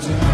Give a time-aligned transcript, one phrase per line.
[0.00, 0.29] 见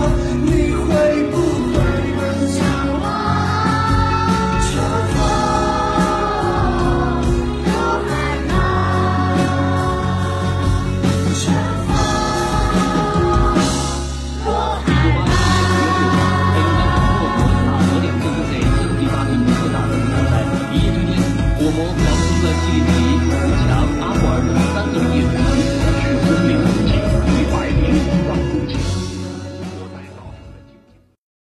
[0.00, 0.27] Oh.